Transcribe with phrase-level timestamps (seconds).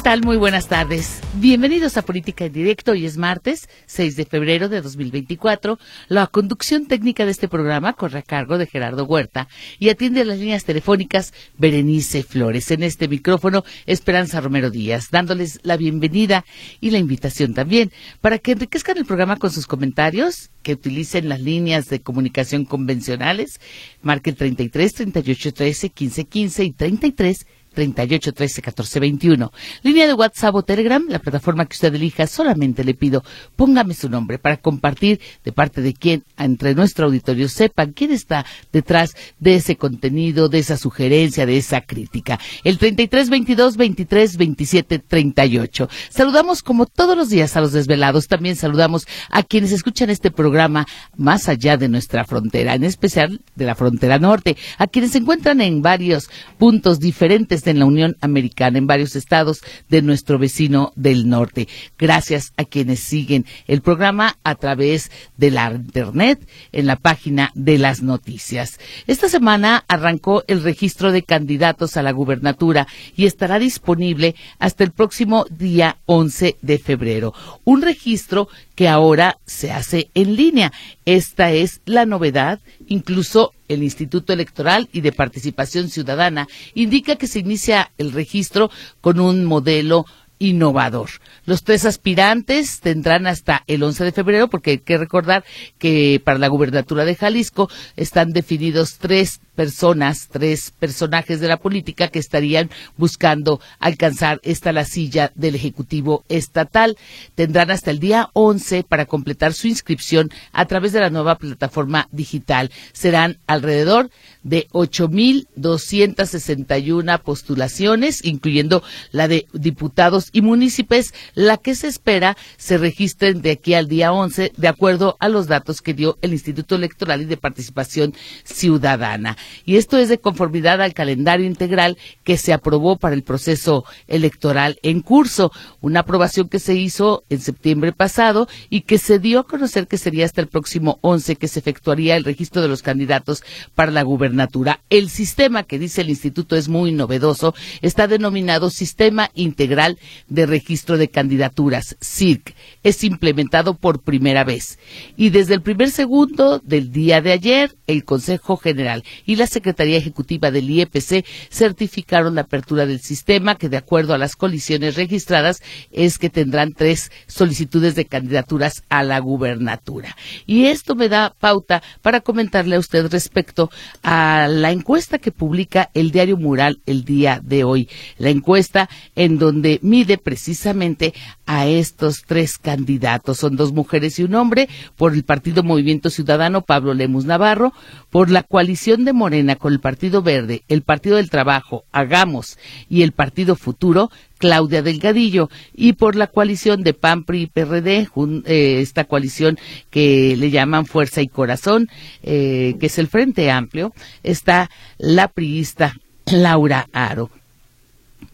[0.00, 0.22] ¿Qué tal?
[0.22, 1.20] Muy buenas tardes.
[1.34, 2.92] Bienvenidos a Política en Directo.
[2.92, 5.78] Hoy es martes, 6 de febrero de 2024.
[6.08, 9.46] La conducción técnica de este programa corre a cargo de Gerardo Huerta
[9.78, 12.70] y atiende las líneas telefónicas Berenice Flores.
[12.70, 16.46] En este micrófono, Esperanza Romero Díaz, dándoles la bienvenida
[16.80, 21.42] y la invitación también para que enriquezcan el programa con sus comentarios, que utilicen las
[21.42, 23.60] líneas de comunicación convencionales.
[24.00, 29.52] Marque el 33 38 13 15 15 y 33 38 13 14 21.
[29.82, 33.22] Línea de WhatsApp o Telegram, la plataforma que usted elija, solamente le pido
[33.56, 38.44] póngame su nombre para compartir de parte de quien entre nuestro auditorio sepan quién está
[38.72, 42.38] detrás de ese contenido, de esa sugerencia, de esa crítica.
[42.64, 45.88] El 33 22 23 27 38.
[46.08, 50.86] Saludamos como todos los días a los desvelados, también saludamos a quienes escuchan este programa
[51.16, 55.60] más allá de nuestra frontera, en especial de la frontera norte, a quienes se encuentran
[55.60, 61.28] en varios puntos diferentes en la Unión Americana, en varios estados de nuestro vecino del
[61.28, 61.68] norte.
[61.98, 67.78] Gracias a quienes siguen el programa a través de la Internet en la página de
[67.78, 68.78] las noticias.
[69.06, 74.92] Esta semana arrancó el registro de candidatos a la gubernatura y estará disponible hasta el
[74.92, 77.34] próximo día 11 de febrero.
[77.64, 80.72] Un registro que ahora se hace en línea.
[81.04, 82.60] Esta es la novedad.
[82.86, 89.20] Incluso el Instituto Electoral y de Participación Ciudadana indica que se inicia el registro con
[89.20, 90.04] un modelo
[90.40, 91.10] innovador.
[91.44, 95.44] Los tres aspirantes tendrán hasta el 11 de febrero, porque hay que recordar
[95.78, 102.08] que para la gubernatura de Jalisco están definidos tres personas, tres personajes de la política
[102.08, 106.96] que estarían buscando alcanzar esta la silla del Ejecutivo Estatal.
[107.34, 112.08] Tendrán hasta el día 11 para completar su inscripción a través de la nueva plataforma
[112.10, 112.70] digital.
[112.94, 114.08] Serán alrededor
[114.42, 118.82] de 8.261 postulaciones, incluyendo
[119.12, 124.10] la de diputados y municipios, la que se espera se registren de aquí al día
[124.10, 129.36] 11, de acuerdo a los datos que dio el Instituto Electoral y de Participación Ciudadana
[129.64, 134.78] y esto es de conformidad al calendario integral que se aprobó para el proceso electoral
[134.82, 139.46] en curso, una aprobación que se hizo en septiembre pasado y que se dio a
[139.46, 143.42] conocer que sería hasta el próximo 11 que se efectuaría el registro de los candidatos
[143.74, 144.80] para la gubernatura.
[144.90, 150.98] El sistema que dice el instituto es muy novedoso, está denominado Sistema Integral de Registro
[150.98, 152.54] de Candidaturas, CIRC.
[152.82, 154.78] Es implementado por primera vez.
[155.16, 159.96] Y desde el primer segundo del día de ayer, el Consejo General y la Secretaría
[159.96, 165.62] Ejecutiva del IEPC certificaron la apertura del sistema que de acuerdo a las colisiones registradas
[165.92, 170.16] es que tendrán tres solicitudes de candidaturas a la gubernatura.
[170.46, 173.70] Y esto me da pauta para comentarle a usted respecto
[174.02, 177.88] a la encuesta que publica el diario Mural el día de hoy.
[178.18, 181.14] La encuesta en donde mide precisamente
[181.46, 183.38] a estos tres candidatos.
[183.38, 187.72] Son dos mujeres y un hombre por el Partido Movimiento Ciudadano Pablo Lemus Navarro,
[188.10, 192.56] por la coalición de Morena con el Partido Verde, el Partido del Trabajo, Hagamos
[192.88, 198.08] y el Partido Futuro, Claudia Delgadillo, y por la coalición de PAN, PRI y PRD,
[198.46, 199.58] eh, esta coalición
[199.90, 201.90] que le llaman Fuerza y Corazón,
[202.22, 203.92] eh, que es el Frente Amplio,
[204.22, 207.28] está la priista Laura Aro.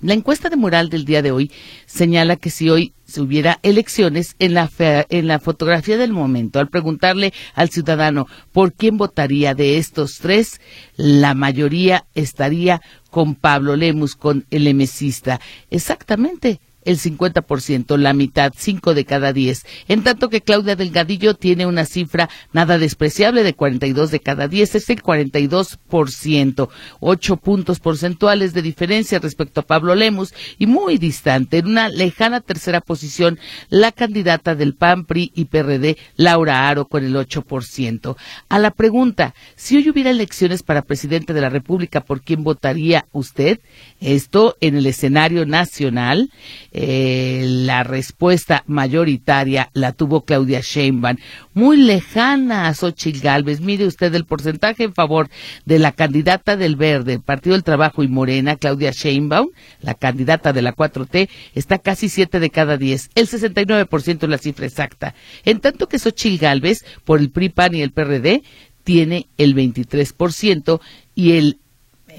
[0.03, 1.50] La encuesta de moral del día de hoy
[1.86, 6.68] señala que si hoy se hubiera elecciones en la, en la fotografía del momento, al
[6.68, 10.60] preguntarle al ciudadano por quién votaría de estos tres,
[10.96, 15.40] la mayoría estaría con Pablo Lemus, con el emesista.
[15.70, 19.66] Exactamente, el 50%, la mitad, 5 de cada 10.
[19.88, 24.77] En tanto que Claudia Delgadillo tiene una cifra nada despreciable de 42 de cada 10,
[24.77, 26.68] es el 42%,
[27.00, 32.41] 8 puntos porcentuales de diferencia respecto a Pablo Lemus y muy distante, en una lejana
[32.41, 33.38] tercera posición,
[33.68, 38.16] la candidata del PAN, PRI y PRD, Laura Aro, con el 8%.
[38.48, 43.06] A la pregunta, si hoy hubiera elecciones para presidente de la República, ¿por quién votaría
[43.12, 43.60] usted?
[44.00, 46.30] Esto en el escenario nacional,
[46.78, 51.16] eh, la respuesta mayoritaria la tuvo Claudia Sheinbaum,
[51.54, 53.62] muy lejana a Xochitl Galvez.
[53.62, 55.30] Mire usted el porcentaje en favor
[55.64, 59.48] de la candidata del Verde, Partido del Trabajo y Morena, Claudia Sheinbaum,
[59.80, 64.36] la candidata de la 4T, está casi 7 de cada 10, el 69% es la
[64.36, 65.14] cifra exacta.
[65.46, 68.42] En tanto que Xochitl Galvez, por el PRI, PAN y el PRD,
[68.84, 70.78] tiene el 23%
[71.14, 71.58] y el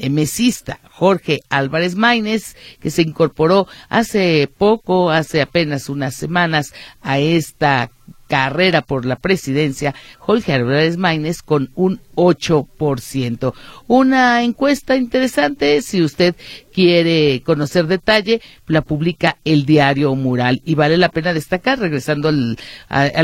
[0.10, 7.92] mesista Jorge Álvarez Maínez, que se incorporó hace poco, hace apenas unas semanas, a esta
[8.28, 13.54] carrera por la presidencia, Jorge Álvarez Maínez con un 8%.
[13.88, 16.36] Una encuesta interesante, si usted
[16.78, 20.62] quiere conocer detalle, la publica el diario Mural.
[20.64, 22.56] Y vale la pena destacar, regresando al,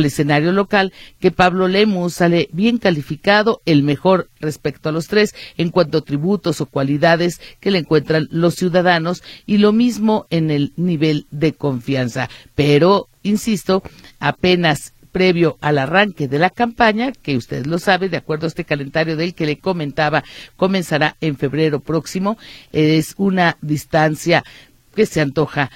[0.05, 5.69] escenario local, que Pablo Lemus sale bien calificado, el mejor respecto a los tres, en
[5.69, 10.73] cuanto a tributos o cualidades que le encuentran los ciudadanos, y lo mismo en el
[10.75, 12.31] nivel de confianza.
[12.55, 13.83] Pero, insisto,
[14.19, 18.65] apenas previo al arranque de la campaña, que usted lo sabe, de acuerdo a este
[18.65, 20.25] calendario del que le comentaba,
[20.57, 22.37] comenzará en febrero próximo.
[22.73, 24.43] Es una distancia
[24.93, 25.71] que se antoja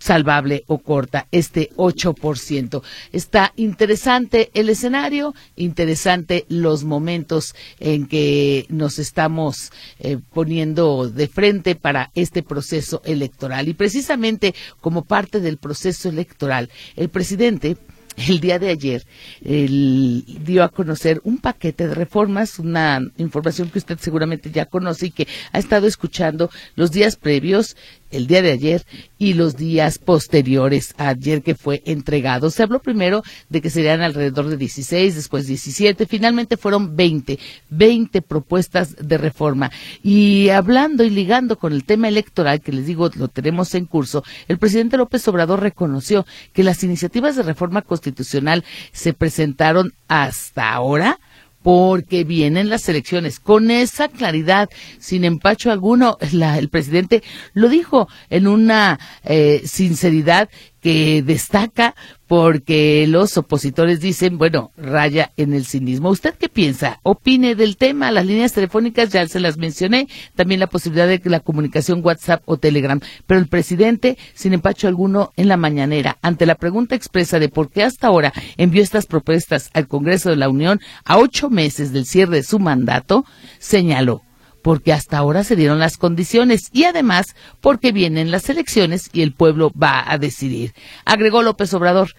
[0.00, 2.82] salvable o corta, este 8%.
[3.12, 9.70] Está interesante el escenario, interesante los momentos en que nos estamos
[10.00, 13.68] eh, poniendo de frente para este proceso electoral.
[13.68, 17.76] Y precisamente como parte del proceso electoral, el presidente
[18.16, 19.04] el día de ayer
[19.42, 25.06] él dio a conocer un paquete de reformas, una información que usted seguramente ya conoce
[25.06, 27.76] y que ha estado escuchando los días previos
[28.10, 28.84] el día de ayer
[29.18, 32.50] y los días posteriores a ayer que fue entregado.
[32.50, 37.38] Se habló primero de que serían alrededor de 16, después 17, finalmente fueron 20,
[37.70, 39.70] 20 propuestas de reforma.
[40.02, 44.24] Y hablando y ligando con el tema electoral, que les digo, lo tenemos en curso,
[44.48, 51.18] el presidente López Obrador reconoció que las iniciativas de reforma constitucional se presentaron hasta ahora
[51.62, 53.40] porque vienen las elecciones.
[53.40, 57.22] Con esa claridad, sin empacho alguno, el presidente
[57.52, 60.48] lo dijo en una eh, sinceridad
[60.80, 61.94] que destaca
[62.26, 66.10] porque los opositores dicen, bueno, raya en el cinismo.
[66.10, 67.00] ¿Usted qué piensa?
[67.02, 68.12] Opine del tema.
[68.12, 70.08] Las líneas telefónicas ya se las mencioné.
[70.36, 73.00] También la posibilidad de que la comunicación WhatsApp o Telegram.
[73.26, 77.70] Pero el presidente, sin empacho alguno, en la mañanera, ante la pregunta expresa de por
[77.70, 82.06] qué hasta ahora envió estas propuestas al Congreso de la Unión a ocho meses del
[82.06, 83.24] cierre de su mandato,
[83.58, 84.22] señaló
[84.62, 89.32] porque hasta ahora se dieron las condiciones y además porque vienen las elecciones y el
[89.32, 90.74] pueblo va a decidir.
[91.04, 92.14] Agregó López Obrador,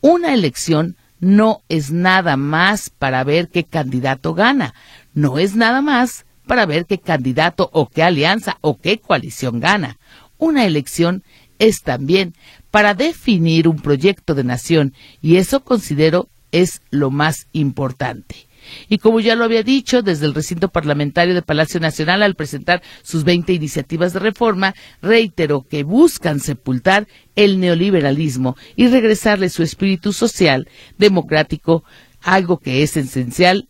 [0.00, 4.74] una elección no es nada más para ver qué candidato gana,
[5.14, 9.98] no es nada más para ver qué candidato o qué alianza o qué coalición gana.
[10.38, 11.24] Una elección
[11.58, 12.34] es también
[12.70, 18.45] para definir un proyecto de nación y eso considero es lo más importante.
[18.88, 22.82] Y como ya lo había dicho, desde el recinto parlamentario de Palacio Nacional, al presentar
[23.02, 30.12] sus 20 iniciativas de reforma, reiteró que buscan sepultar el neoliberalismo y regresarle su espíritu
[30.12, 30.68] social,
[30.98, 31.84] democrático,
[32.22, 33.68] algo que es esencial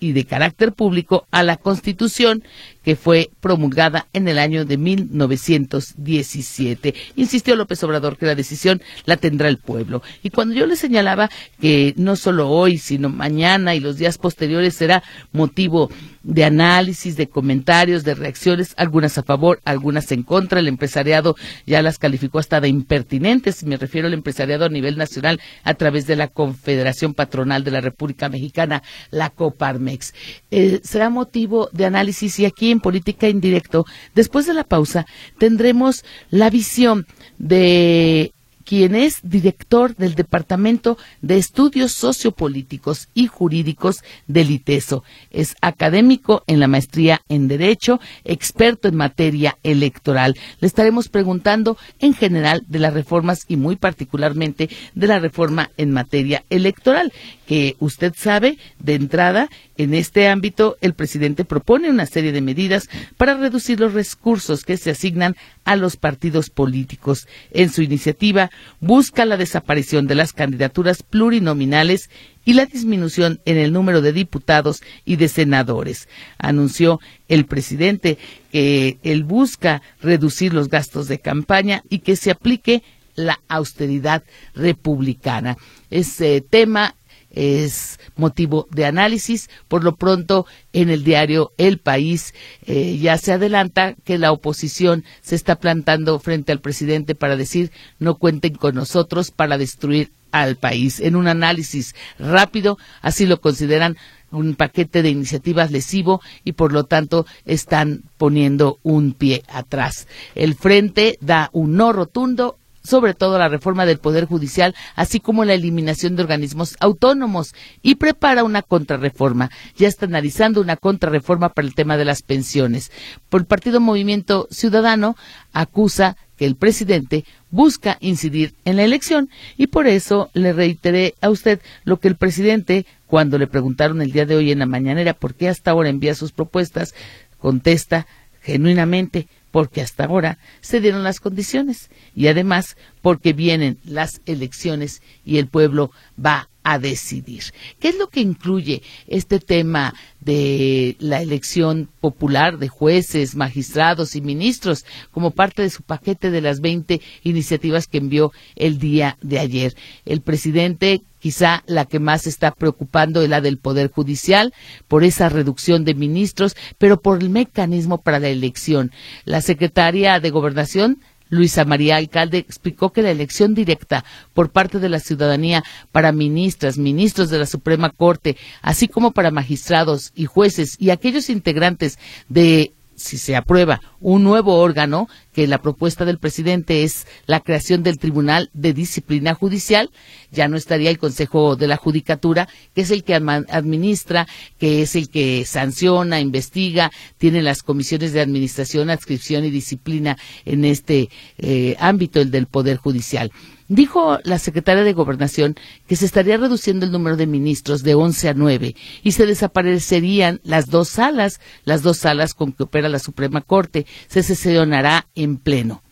[0.00, 2.42] y de carácter público a la Constitución
[2.82, 6.94] que fue promulgada en el año de 1917.
[7.16, 10.02] Insistió López Obrador que la decisión la tendrá el pueblo.
[10.22, 11.30] Y cuando yo le señalaba
[11.60, 15.90] que no solo hoy, sino mañana y los días posteriores será motivo
[16.22, 21.36] de análisis, de comentarios, de reacciones, algunas a favor, algunas en contra, el empresariado
[21.66, 26.06] ya las calificó hasta de impertinentes, me refiero al empresariado a nivel nacional a través
[26.06, 30.14] de la Confederación Patronal de la República Mexicana, la Coparmex.
[30.50, 35.06] Eh, será motivo de análisis y aquí en Política Indirecto, después de la pausa,
[35.38, 37.06] tendremos la visión
[37.38, 38.32] de
[38.70, 45.02] quien es director del Departamento de Estudios Sociopolíticos y Jurídicos del ITESO.
[45.32, 50.36] Es académico en la maestría en Derecho, experto en materia electoral.
[50.60, 55.90] Le estaremos preguntando en general de las reformas y muy particularmente de la reforma en
[55.90, 57.12] materia electoral,
[57.50, 62.88] que usted sabe de entrada en este ámbito, el presidente propone una serie de medidas
[63.16, 67.26] para reducir los recursos que se asignan a los partidos políticos.
[67.50, 72.08] En su iniciativa, busca la desaparición de las candidaturas plurinominales
[72.44, 76.08] y la disminución en el número de diputados y de senadores.
[76.38, 78.16] Anunció el presidente
[78.52, 82.84] que él busca reducir los gastos de campaña y que se aplique
[83.16, 84.22] la austeridad
[84.54, 85.56] republicana.
[85.90, 86.94] Ese tema
[87.30, 89.48] es motivo de análisis.
[89.68, 92.34] Por lo pronto, en el diario El País
[92.66, 97.70] eh, ya se adelanta que la oposición se está plantando frente al presidente para decir
[97.98, 101.00] no cuenten con nosotros para destruir al país.
[101.00, 103.96] En un análisis rápido, así lo consideran
[104.30, 110.06] un paquete de iniciativas lesivo y por lo tanto están poniendo un pie atrás.
[110.34, 115.44] El frente da un no rotundo sobre todo la reforma del Poder Judicial, así como
[115.44, 119.50] la eliminación de organismos autónomos, y prepara una contrarreforma.
[119.76, 122.90] Ya está analizando una contrarreforma para el tema de las pensiones.
[123.28, 125.16] Por el Partido Movimiento Ciudadano
[125.52, 131.28] acusa que el presidente busca incidir en la elección y por eso le reiteré a
[131.28, 135.12] usted lo que el presidente, cuando le preguntaron el día de hoy en la mañanera
[135.12, 136.94] por qué hasta ahora envía sus propuestas,
[137.38, 138.06] contesta
[138.40, 145.38] genuinamente porque hasta ahora se dieron las condiciones y además porque vienen las elecciones y
[145.38, 145.90] el pueblo
[146.24, 147.42] va a decidir.
[147.78, 154.20] ¿Qué es lo que incluye este tema de la elección popular de jueces, magistrados y
[154.20, 159.38] ministros como parte de su paquete de las 20 iniciativas que envió el día de
[159.38, 159.74] ayer?
[160.04, 164.52] El presidente quizá la que más está preocupando es la del Poder Judicial,
[164.88, 168.90] por esa reducción de ministros, pero por el mecanismo para la elección.
[169.24, 170.98] La secretaria de Gobernación
[171.30, 175.62] Luisa María Alcalde explicó que la elección directa por parte de la ciudadanía
[175.92, 181.30] para ministras, ministros de la Suprema Corte, así como para magistrados y jueces y aquellos
[181.30, 181.98] integrantes
[182.28, 187.82] de si se aprueba un nuevo órgano, que la propuesta del presidente es la creación
[187.82, 189.90] del Tribunal de Disciplina Judicial,
[190.30, 194.26] ya no estaría el Consejo de la Judicatura, que es el que administra,
[194.58, 200.64] que es el que sanciona, investiga, tiene las comisiones de administración, adscripción y disciplina en
[200.64, 203.32] este eh, ámbito, el del Poder Judicial.
[203.70, 205.54] Dijo la secretaria de Gobernación
[205.86, 208.74] que se estaría reduciendo el número de ministros de 11 a 9
[209.04, 213.86] y se desaparecerían las dos salas, las dos salas con que opera la Suprema Corte.
[214.08, 215.84] Se sesionará en pleno.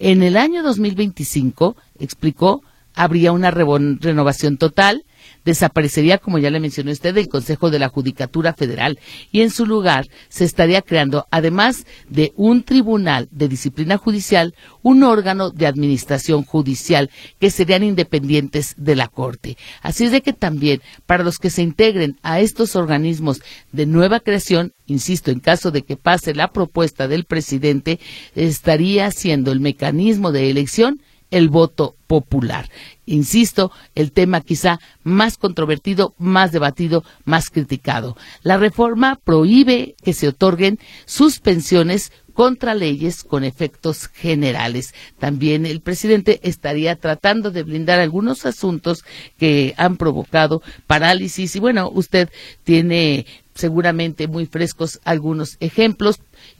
[0.00, 2.64] En el año 2025, explicó,
[2.96, 5.04] habría una renovación total
[5.44, 8.98] desaparecería, como ya le mencionó usted, el Consejo de la Judicatura Federal
[9.32, 15.02] y en su lugar se estaría creando, además de un tribunal de disciplina judicial, un
[15.02, 19.56] órgano de administración judicial que serían independientes de la Corte.
[19.82, 23.42] Así es de que también para los que se integren a estos organismos
[23.72, 28.00] de nueva creación, insisto, en caso de que pase la propuesta del presidente,
[28.34, 32.68] estaría siendo el mecanismo de elección el voto popular.
[33.06, 38.16] Insisto, el tema quizá más controvertido, más debatido, más criticado.
[38.42, 44.92] La reforma prohíbe que se otorguen suspensiones contra leyes con efectos generales.
[45.20, 49.04] También el presidente estaría tratando de blindar algunos asuntos
[49.38, 52.28] que han provocado parálisis y bueno, usted
[52.64, 53.24] tiene
[53.54, 56.18] seguramente muy frescos algunos ejemplos,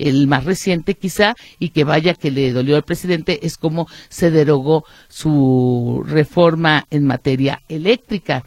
[0.08, 4.30] el más reciente quizá, y que vaya que le dolió al presidente, es cómo se
[4.30, 8.44] derogó su reforma en materia eléctrica.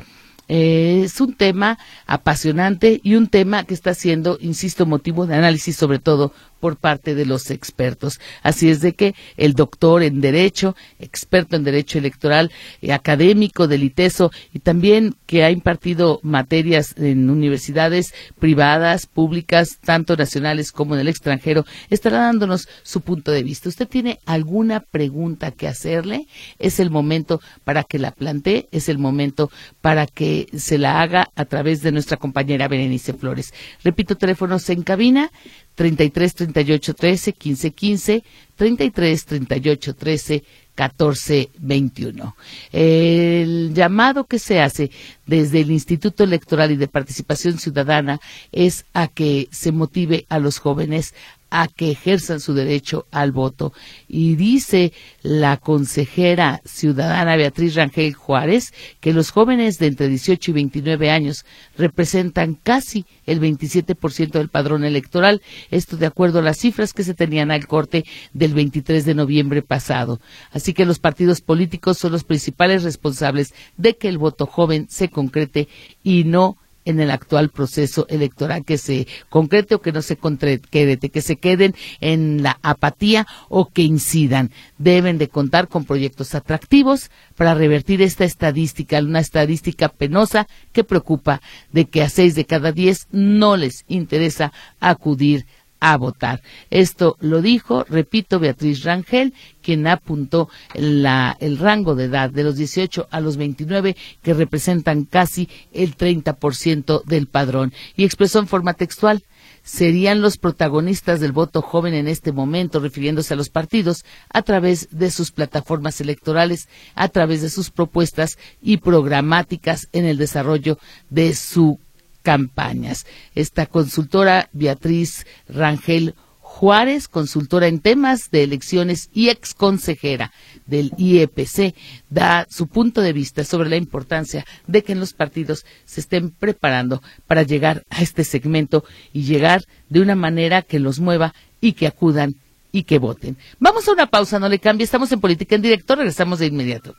[0.50, 5.76] Eh, es un tema apasionante y un tema que está siendo, insisto, motivo de análisis
[5.78, 8.22] sobre todo por parte de los expertos.
[8.42, 13.84] Así es de que el doctor en Derecho, experto en Derecho Electoral, eh, académico del
[13.84, 21.02] ITESO y también que ha impartido materias en universidades privadas, públicas, tanto nacionales como en
[21.02, 23.68] el extranjero, estará dándonos su punto de vista.
[23.68, 26.28] ¿Usted tiene alguna pregunta que hacerle?
[26.60, 29.52] Es el momento para que la plantee, es el momento
[29.82, 33.54] para que se la haga a través de nuestra compañera Berenice Flores.
[33.84, 35.30] Repito, teléfonos en cabina
[35.76, 38.24] 33 38 13 15 15,
[38.56, 40.44] 33 38 13
[40.76, 42.36] 14 21.
[42.72, 44.92] El llamado que se hace
[45.26, 48.20] desde el Instituto Electoral y de Participación Ciudadana
[48.52, 51.14] es a que se motive a los jóvenes
[51.56, 53.74] a que ejerzan su derecho al voto.
[54.08, 54.92] Y dice
[55.22, 61.46] la consejera ciudadana Beatriz Rangel Juárez que los jóvenes de entre 18 y 29 años
[61.78, 67.14] representan casi el 27% del padrón electoral, esto de acuerdo a las cifras que se
[67.14, 70.20] tenían al corte del 23 de noviembre pasado.
[70.50, 75.10] Así que los partidos políticos son los principales responsables de que el voto joven se
[75.10, 75.68] concrete
[76.02, 81.10] y no en el actual proceso electoral que se concrete o que no se concrete,
[81.10, 84.52] que se queden en la apatía o que incidan.
[84.78, 91.42] Deben de contar con proyectos atractivos para revertir esta estadística, una estadística penosa que preocupa
[91.72, 95.46] de que a seis de cada diez no les interesa acudir
[95.86, 96.42] a votar.
[96.70, 102.56] Esto lo dijo, repito, Beatriz Rangel, quien apuntó la, el rango de edad de los
[102.56, 108.76] 18 a los 29, que representan casi el 30% del padrón, y expresó en forma
[108.76, 109.24] textual
[109.66, 114.88] serían los protagonistas del voto joven en este momento, refiriéndose a los partidos, a través
[114.92, 120.78] de sus plataformas electorales, a través de sus propuestas y programáticas en el desarrollo
[121.10, 121.80] de su
[122.24, 123.06] campañas.
[123.36, 130.32] Esta consultora, Beatriz Rangel Juárez, consultora en temas de elecciones y ex consejera
[130.66, 131.76] del IEPC,
[132.10, 136.30] da su punto de vista sobre la importancia de que en los partidos se estén
[136.30, 141.74] preparando para llegar a este segmento y llegar de una manera que los mueva y
[141.74, 142.36] que acudan
[142.72, 143.36] y que voten.
[143.60, 146.96] Vamos a una pausa, no le cambie, estamos en Política en Directo, regresamos de inmediato.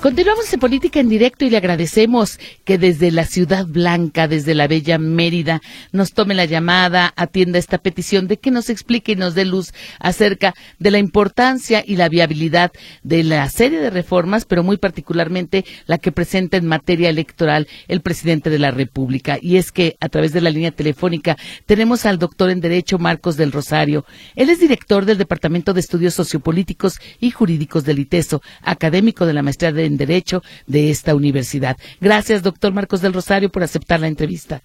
[0.00, 4.66] Continuamos en Política en Directo y le agradecemos que desde la Ciudad Blanca, desde la
[4.66, 5.60] Bella Mérida,
[5.92, 9.74] nos tome la llamada, atienda esta petición de que nos explique y nos dé luz
[9.98, 15.66] acerca de la importancia y la viabilidad de la serie de reformas, pero muy particularmente
[15.84, 19.36] la que presenta en materia electoral el presidente de la República.
[19.38, 23.36] Y es que a través de la línea telefónica tenemos al doctor en Derecho Marcos
[23.36, 24.06] del Rosario.
[24.34, 29.42] Él es director del Departamento de Estudios Sociopolíticos y Jurídicos del ITESO, académico de la
[29.42, 31.76] maestría de en Derecho de esta universidad.
[32.00, 34.62] Gracias, doctor Marcos del Rosario, por aceptar la entrevista.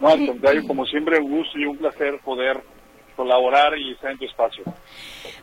[0.00, 2.62] No, al contrario, como siempre, un gusto y un placer poder
[3.16, 4.62] colaborar y estar en tu espacio.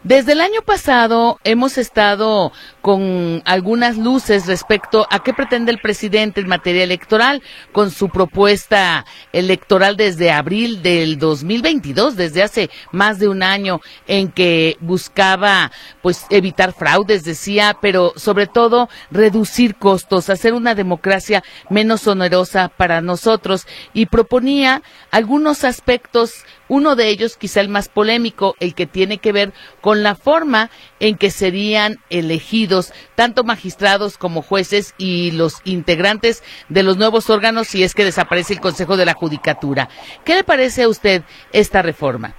[0.05, 6.41] Desde el año pasado hemos estado con algunas luces respecto a qué pretende el presidente
[6.41, 13.29] en materia electoral con su propuesta electoral desde abril del 2022, desde hace más de
[13.29, 15.71] un año en que buscaba
[16.03, 23.01] pues evitar fraudes, decía, pero sobre todo reducir costos, hacer una democracia menos onerosa para
[23.01, 23.65] nosotros.
[23.91, 29.31] Y proponía algunos aspectos uno de ellos, quizá el más polémico, el que tiene que
[29.31, 36.43] ver con la forma en que serían elegidos tanto magistrados como jueces y los integrantes
[36.69, 39.89] de los nuevos órganos si es que desaparece el Consejo de la Judicatura.
[40.23, 42.33] ¿Qué le parece a usted esta reforma?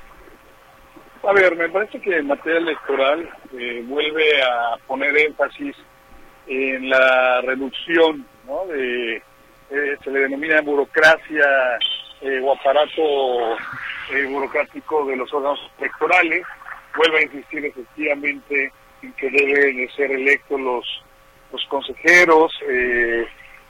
[1.23, 5.75] A ver, me parece que en materia electoral eh, vuelve a poner énfasis
[6.47, 8.65] en la reducción ¿no?
[8.67, 9.17] de,
[9.71, 11.45] eh, se le denomina burocracia
[12.21, 13.57] eh, o aparato
[14.13, 16.45] eh, burocrático de los órganos electorales.
[16.96, 21.04] Vuelve a insistir efectivamente en que deben de ser electos los,
[21.52, 23.26] los consejeros eh,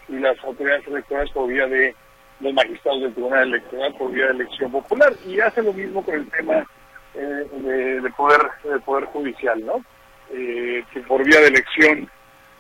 [0.09, 1.95] y las autoridades electorales por vía de
[2.41, 6.15] los magistrados del Tribunal Electoral por vía de elección popular y hace lo mismo con
[6.15, 6.67] el tema
[7.15, 9.83] de, poder de poder judicial, ¿no?
[10.29, 12.11] que por vía de elección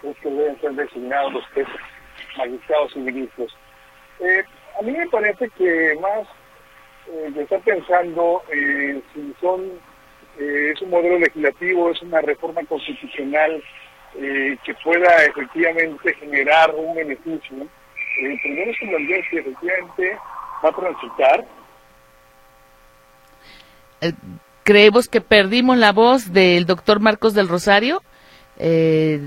[0.03, 1.45] es que deben ser designados los
[2.37, 3.57] magistrados y ministros.
[4.21, 4.45] Eh,
[4.79, 6.27] a mí me parece que más
[7.09, 9.63] eh, está pensando eh, si son
[10.39, 13.63] eh, es un modelo legislativo, es una reforma constitucional
[14.19, 17.67] eh, que pueda efectivamente generar un beneficio.
[18.43, 18.99] primero es una
[19.31, 20.19] si efectivamente
[20.65, 21.45] va a transitar.
[24.63, 28.03] creemos que perdimos la voz del doctor Marcos del Rosario.
[28.59, 29.21] Eh,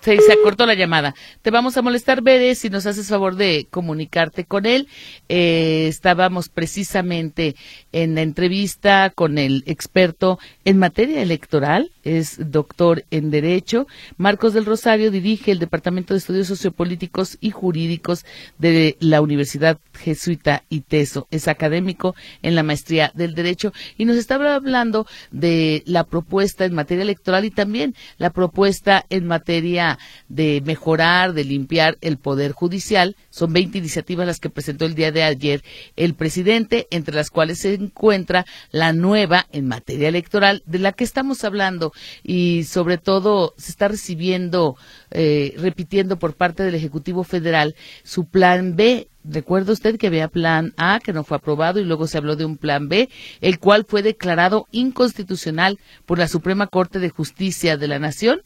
[0.00, 1.14] se, se acortó la llamada.
[1.42, 4.88] Te vamos a molestar, Bere, si nos haces favor de comunicarte con él.
[5.28, 7.54] Eh, estábamos precisamente
[7.92, 13.86] en la entrevista con el experto en materia electoral, es doctor en Derecho.
[14.16, 18.24] Marcos del Rosario dirige el Departamento de Estudios Sociopolíticos y Jurídicos
[18.58, 21.28] de la Universidad Jesuita ITESO.
[21.30, 26.74] Es académico en la maestría del Derecho y nos estaba hablando de la propuesta en
[26.74, 33.16] materia electoral y también la propuesta en materia de mejorar, de limpiar el Poder Judicial.
[33.32, 35.64] Son 20 iniciativas las que presentó el día de ayer
[35.96, 41.02] el presidente, entre las cuales se encuentra la nueva en materia electoral de la que
[41.02, 41.94] estamos hablando.
[42.22, 44.76] Y sobre todo se está recibiendo,
[45.10, 49.08] eh, repitiendo por parte del Ejecutivo Federal su plan B.
[49.24, 52.44] Recuerda usted que había plan A que no fue aprobado y luego se habló de
[52.44, 53.08] un plan B,
[53.40, 58.42] el cual fue declarado inconstitucional por la Suprema Corte de Justicia de la Nación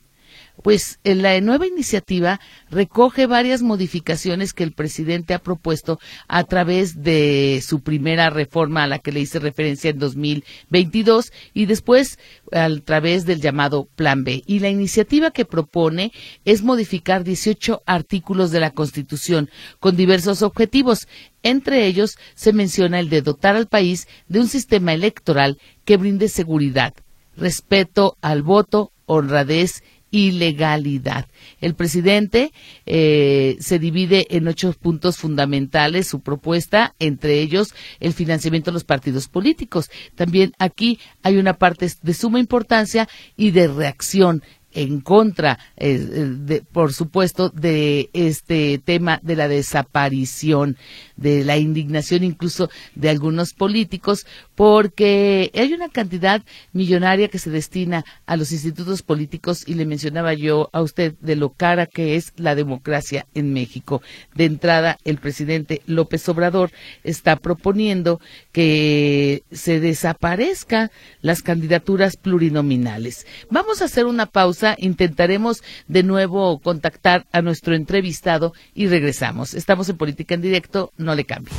[0.62, 2.40] pues la nueva iniciativa
[2.71, 8.87] recoge varias modificaciones que el presidente ha propuesto a través de su primera reforma a
[8.87, 12.19] la que le hice referencia en 2022 y después
[12.53, 14.42] a través del llamado Plan B.
[14.47, 16.12] Y la iniciativa que propone
[16.45, 21.09] es modificar 18 artículos de la Constitución con diversos objetivos.
[21.42, 26.29] Entre ellos se menciona el de dotar al país de un sistema electoral que brinde
[26.29, 26.95] seguridad,
[27.37, 29.83] respeto al voto, honradez
[30.17, 31.27] ilegalidad.
[31.61, 32.53] El presidente
[32.87, 38.85] eh, se divide en ocho puntos fundamentales su propuesta, entre ellos el financiamiento de los
[38.85, 39.91] partidos políticos.
[40.15, 46.93] También aquí hay una parte de suma importancia y de reacción en contra, eh, por
[46.93, 50.77] supuesto, de este tema de la desaparición
[51.17, 58.05] de la indignación incluso de algunos políticos, porque hay una cantidad millonaria que se destina
[58.27, 62.33] a los institutos políticos y le mencionaba yo a usted de lo cara que es
[62.37, 64.03] la democracia en México.
[64.35, 66.71] De entrada, el presidente López Obrador
[67.05, 68.21] está proponiendo
[68.53, 73.27] que se desaparezcan las candidaturas plurinominales.
[73.51, 79.55] Vamos a hacer una pausa, intentaremos de nuevo contactar a nuestro entrevistado y regresamos.
[79.55, 81.53] Estamos en Política en Directo, no le cambie.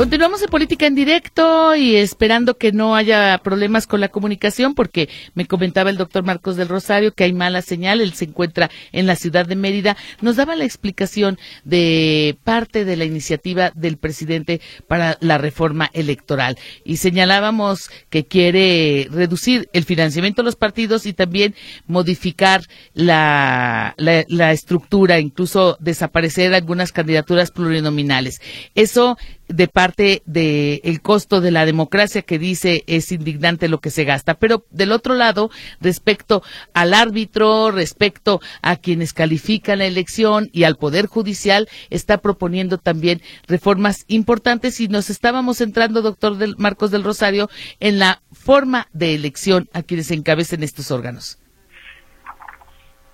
[0.00, 5.10] Continuamos en política en directo y esperando que no haya problemas con la comunicación porque
[5.34, 9.06] me comentaba el doctor Marcos del Rosario que hay mala señal, él se encuentra en
[9.06, 9.98] la ciudad de Mérida.
[10.22, 16.56] Nos daba la explicación de parte de la iniciativa del presidente para la reforma electoral
[16.82, 21.54] y señalábamos que quiere reducir el financiamiento de los partidos y también
[21.86, 22.62] modificar
[22.94, 28.40] la, la, estructura, incluso desaparecer algunas candidaturas plurinominales.
[28.74, 29.18] Eso
[29.50, 34.34] de parte del costo de la democracia que dice es indignante lo que se gasta.
[34.34, 40.76] Pero del otro lado, respecto al árbitro, respecto a quienes califican la elección y al
[40.76, 47.04] Poder Judicial, está proponiendo también reformas importantes y nos estábamos centrando, doctor del Marcos del
[47.04, 51.38] Rosario, en la forma de elección a quienes encabecen estos órganos.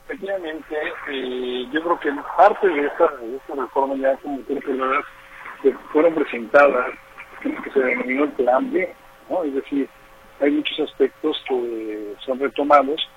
[0.09, 0.77] Efectivamente,
[1.11, 3.09] eh, yo creo que parte de esta,
[3.55, 4.55] reforma ya como que
[5.67, 6.87] que fueron presentadas,
[7.43, 8.89] que se denominó el plan B,
[9.29, 9.43] ¿no?
[9.43, 9.89] Es decir,
[10.41, 13.09] hay muchos aspectos que son retomados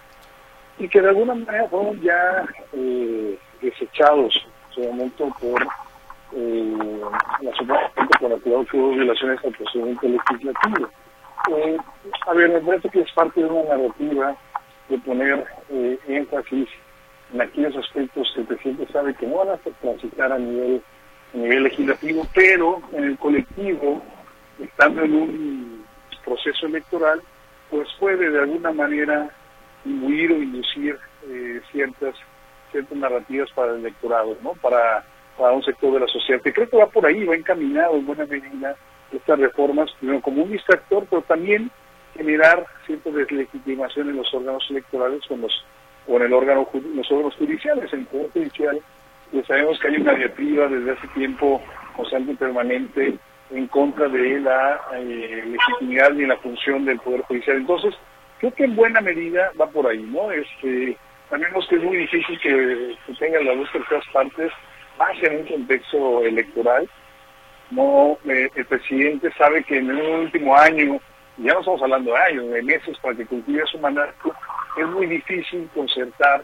[0.80, 5.62] y que de alguna manera fueron ya eh, desechados en su momento por
[6.34, 7.02] eh,
[7.42, 10.90] la Suprema Corte para que hubo violaciones al procedimiento legislativo.
[11.52, 11.78] Eh,
[12.26, 14.36] a ver, me parece que es parte de una narrativa
[14.88, 16.68] de poner eh, énfasis
[17.32, 20.82] en aquellos aspectos que el presidente sabe que no van a transitar a nivel
[21.34, 24.02] a nivel legislativo, pero en el colectivo,
[24.60, 25.86] estando en un
[26.24, 27.22] proceso electoral,
[27.70, 29.30] pues puede de alguna manera
[29.86, 32.16] imbuir o inducir eh, ciertas
[32.72, 34.54] ciertas narrativas para el electorado, ¿no?
[34.54, 35.04] Para,
[35.38, 38.06] para un sector de la sociedad, que creo que va por ahí, va encaminado en
[38.06, 38.76] buena medida
[39.12, 41.72] estas reformas, primero como un distractor, pero también
[42.16, 45.66] generar cierta deslegitimación en los órganos electorales con los,
[46.08, 48.80] o el órgano, los órganos judiciales, en el Poder Judicial,
[49.32, 51.62] pues sabemos que hay una diatriba desde hace tiempo
[51.96, 53.18] constante y permanente
[53.52, 57.58] en contra de la eh, legitimidad y la función del Poder Judicial.
[57.58, 57.96] Entonces,
[58.40, 60.32] creo que en buena medida va por ahí, ¿no?
[60.32, 60.98] Este,
[61.30, 64.52] sabemos que es muy difícil que, tengan las dos terceras partes,
[64.98, 66.90] más en un contexto electoral.
[67.72, 71.00] No, eh, el presidente sabe que en el último año,
[71.38, 74.34] ya no estamos hablando de años, de meses para que concluya su mandato,
[74.78, 76.44] es muy difícil concertar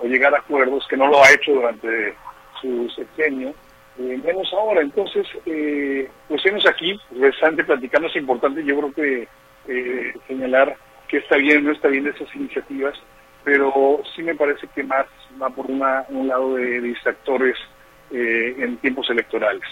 [0.00, 2.16] o llegar a acuerdos, que no lo ha hecho durante
[2.64, 3.54] su sexenio,
[3.98, 4.80] eh, menos ahora.
[4.80, 9.28] Entonces, eh, pues hemos aquí, bastante platicando, es importante, yo creo que
[9.68, 10.76] eh, señalar
[11.08, 12.94] que está bien, no está bien esas iniciativas,
[13.44, 15.06] pero sí me parece que más
[15.40, 17.56] va por una, un lado de, distractores
[18.10, 19.62] eh, en tiempos electorales.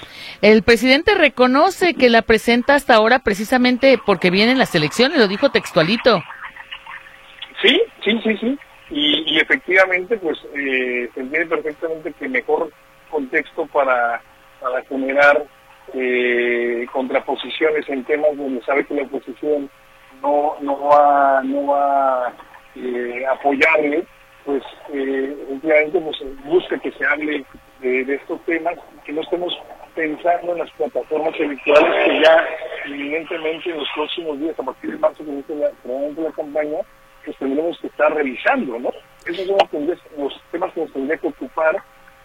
[0.43, 5.51] El presidente reconoce que la presenta hasta ahora precisamente porque vienen las elecciones, lo dijo
[5.51, 6.23] textualito.
[7.63, 8.59] Sí, sí, sí, sí.
[8.95, 12.71] Y, efectivamente, pues eh, se entiende perfectamente que mejor
[13.13, 14.21] contexto para,
[14.61, 15.45] para generar
[15.95, 19.71] eh, contraposiciones en temas donde sabe que la oposición
[20.23, 22.33] no, no va, no va
[22.75, 24.05] eh, apoyarle,
[24.45, 27.45] pues eh, efectivamente pues, busca que se hable
[27.81, 29.53] de, estos temas, que no estemos
[29.95, 32.49] pensando en las plataformas electorales que ya
[32.87, 36.79] evidentemente en los próximos días, a partir de marzo, que es la, la campaña,
[37.25, 38.91] que tendremos que estar revisando, ¿no?
[39.27, 41.77] Esos son los, temas que nos tendría que ocupar,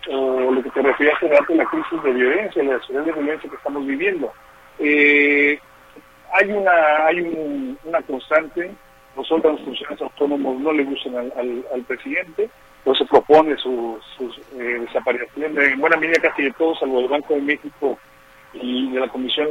[0.09, 3.49] o lo que te refería hace rato, la crisis de violencia, la situación de violencia
[3.49, 4.31] que estamos viviendo.
[4.79, 5.59] Eh,
[6.33, 8.71] hay una hay una constante,
[9.15, 13.99] los órganos funcionarios autónomos no le gustan al, presidente, entonces se propone su,
[14.57, 17.97] eh, desaparición en buena medida casi de todos, salvo del Banco de México
[18.53, 19.47] y de la Comisión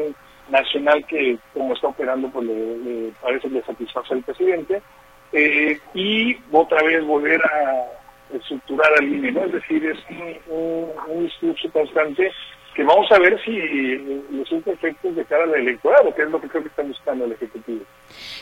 [0.48, 4.80] Nacional que como está operando pues le, parece que le satisface al presidente
[5.32, 9.28] eh, y otra vez volver a estructurar al INE.
[9.28, 9.98] Es decir, es
[10.48, 12.30] un, un, discurso constante
[12.74, 16.48] que vamos a ver si resulta efectos de cara al electorado, que es lo que
[16.48, 17.84] creo que está buscando el Ejecutivo.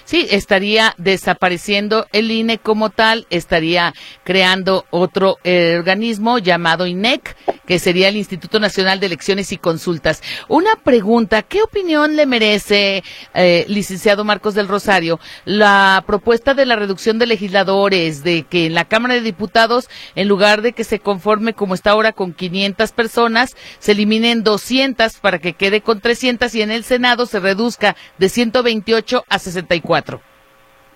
[0.04, 7.78] Sí, estaría desapareciendo el INE como tal, estaría creando otro eh, organismo llamado INEC, que
[7.78, 10.22] sería el Instituto Nacional de Elecciones y Consultas.
[10.48, 13.02] Una pregunta, ¿qué opinión le merece,
[13.34, 18.74] eh, licenciado Marcos del Rosario, la propuesta de la reducción de legisladores, de que en
[18.74, 22.92] la Cámara de Diputados, en lugar de que se conforme como está ahora con 500
[22.92, 27.96] personas, se eliminen 200 para que quede con 300 y en el Senado se reduzca
[28.18, 30.20] de 128 a 64?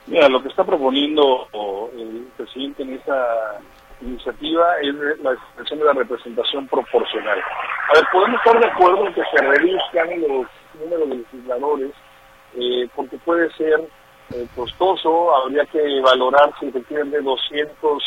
[0.07, 1.49] Mira, lo que está proponiendo
[1.97, 3.61] el presidente en esa
[4.01, 7.39] iniciativa es la expresión de la representación proporcional.
[7.39, 10.47] A ver, podemos estar de acuerdo en que se reduzcan los
[10.81, 11.91] números de legisladores,
[12.55, 13.81] eh, porque puede ser
[14.35, 18.03] eh, costoso, habría que valorar si efectivamente 200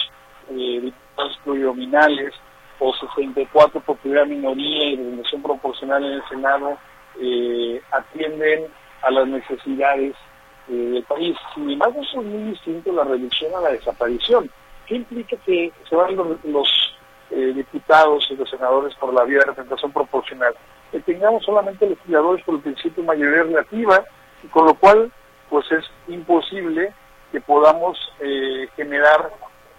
[0.50, 2.34] eh, diputados plurinominales
[2.80, 6.78] o 64 por primera minoría y representación proporcional en el Senado
[7.20, 8.66] eh, atienden
[9.04, 10.31] a las necesidades eh,
[10.76, 11.38] del país.
[11.54, 14.50] Sin embargo, eso es muy distinto la reducción a la desaparición.
[14.86, 16.98] ¿Qué implica que se van los,
[17.30, 20.54] eh, diputados y los senadores por la vía de representación proporcional?
[20.92, 24.04] Que tengamos solamente legisladores por el principio de mayoría relativa,
[24.52, 25.12] con lo cual
[25.50, 26.94] pues es imposible
[27.32, 29.32] que podamos eh, generar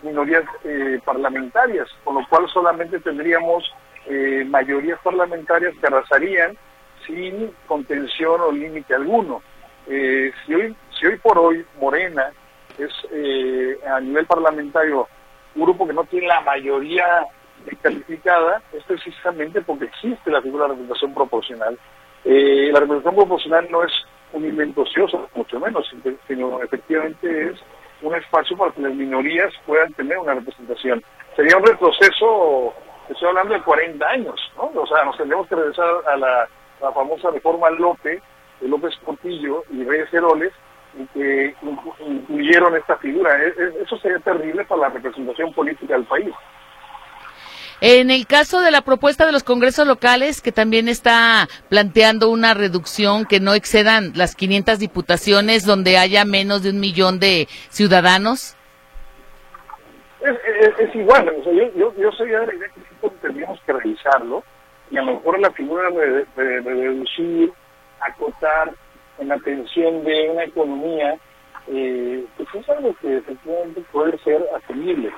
[0.03, 0.45] minorías
[1.05, 3.73] parlamentarias, con lo cual solamente tendríamos
[4.47, 6.59] mayorías parlamentarias que arrasarían
[7.07, 9.43] sin contención o límite alguno.
[9.89, 12.31] Eh, si, hoy, si hoy por hoy Morena
[12.79, 15.09] es eh, a nivel parlamentario
[15.55, 17.27] un grupo que no tiene la mayoría
[17.81, 21.79] calificada, es precisamente porque existe la figura de representación proporcional.
[22.25, 23.93] Eh, la representación proporcional no es
[24.33, 25.89] un invento ocioso, mucho menos,
[26.27, 27.61] sino efectivamente es
[28.01, 31.03] un espacio para que las minorías puedan tener una representación.
[31.37, 32.75] Sería un retroceso,
[33.09, 34.71] estoy hablando de 40 años, ¿no?
[34.81, 36.49] O sea, nos tendríamos que regresar a la,
[36.81, 38.23] la famosa reforma López,
[38.69, 40.53] López Portillo y Reyes Heroles,
[41.15, 41.55] que
[42.07, 43.39] incluyeron esta figura.
[43.83, 46.35] Eso sería terrible para la representación política del país.
[47.81, 52.55] En el caso de la propuesta de los congresos locales, que también está planteando una
[52.55, 58.57] reducción que no excedan las 500 diputaciones, donde haya menos de un millón de ciudadanos.
[60.21, 61.29] Es, igual,
[61.77, 64.45] yo, yo, soy de la idea que tendríamos que revisarlo
[64.89, 67.53] y a lo mejor la figura de reducir
[68.07, 68.73] acotar
[69.19, 71.19] en atención de una economía,
[71.69, 75.13] eh, pues es algo que efectivamente puede ser asumible,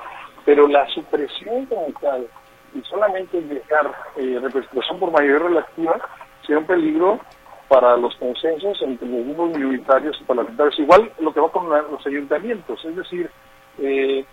[0.45, 2.27] pero la supresión como tal
[2.73, 5.99] y solamente dejar eh, representación por mayoría relativa
[6.41, 7.19] sería un peligro
[7.67, 10.77] para los consensos entre los grupos minoritarios y parlamentarios.
[10.79, 13.29] Igual lo que va con los ayuntamientos, es decir,
[13.79, 14.23] eh,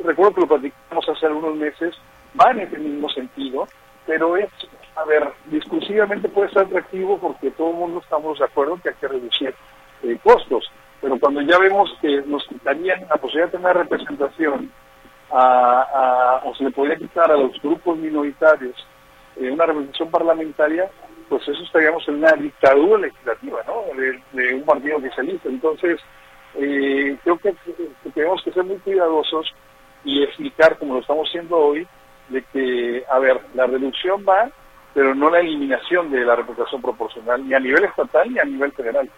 [0.00, 1.94] recuerdo que lo platicamos hace algunos meses,
[2.40, 3.68] va en ese mismo sentido,
[4.06, 4.50] pero es
[4.96, 8.94] a ver, discursivamente puede ser atractivo porque todo el mundo estamos de acuerdo que hay
[8.94, 9.54] que reducir
[10.02, 14.70] eh, costos, pero cuando ya vemos que nos quitarían la posibilidad de tener representación
[15.30, 18.76] o se le podría quitar a los grupos minoritarios
[19.36, 20.88] eh, una representación parlamentaria,
[21.28, 23.82] pues eso estaríamos en una dictadura legislativa, ¿no?
[24.32, 25.48] De, un partido que se elige.
[25.48, 26.00] Entonces,
[26.54, 27.52] eh, creo que,
[28.04, 29.52] que tenemos que ser muy cuidadosos
[30.04, 31.88] y explicar, como lo estamos haciendo hoy,
[32.28, 34.50] de que, a ver, la reducción va
[34.94, 38.72] pero no la eliminación de la reputación proporcional, ni a nivel estatal ni a nivel
[38.72, 39.10] federal.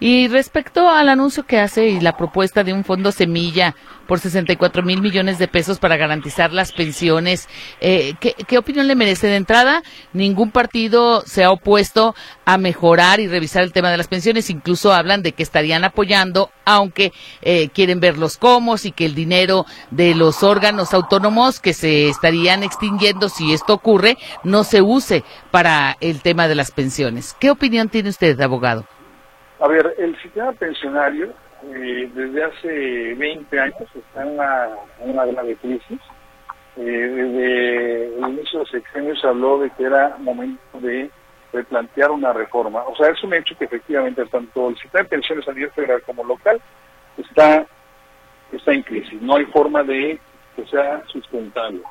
[0.00, 3.74] Y respecto al anuncio que hace y la propuesta de un fondo semilla
[4.06, 7.48] por 64 mil millones de pesos para garantizar las pensiones,
[7.80, 9.82] eh, ¿qué, opinión le merece de entrada?
[10.12, 14.92] Ningún partido se ha opuesto a mejorar y revisar el tema de las pensiones, incluso
[14.92, 19.66] hablan de que estarían apoyando, aunque eh, quieren ver los comos y que el dinero
[19.90, 25.96] de los órganos autónomos que se estarían extinguiendo si esto ocurre no se use para
[26.00, 27.34] el tema de las pensiones.
[27.38, 28.84] ¿Qué opinión tiene usted, abogado?
[29.62, 34.30] A ver, el sistema pensionario eh, desde hace 20 años está en
[35.08, 36.00] una, grave crisis.
[36.76, 41.08] Eh, desde el inicio de sexenio se habló de que era momento de
[41.68, 42.82] plantear una reforma.
[42.88, 46.02] O sea, es un hecho que efectivamente tanto el sistema de pensiones a nivel federal
[46.02, 46.60] como local
[47.16, 47.64] está,
[48.50, 49.22] está en crisis.
[49.22, 50.18] No hay forma de
[50.56, 51.82] que sea sustentable.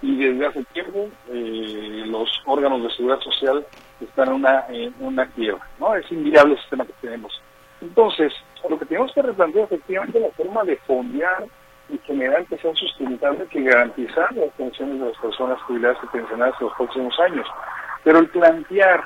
[0.00, 3.66] Y desde hace tiempo eh, los órganos de seguridad social
[4.04, 5.94] están en una, en una quiebra, ¿no?
[5.94, 7.40] Es inviable el sistema que tenemos.
[7.80, 8.32] Entonces,
[8.68, 11.44] lo que tenemos que replantear efectivamente la forma de fondear
[11.88, 16.54] y generar que sea sustentable que garantizar las pensiones de las personas jubiladas y pensionadas
[16.60, 17.46] en los próximos años.
[18.04, 19.04] Pero el plantear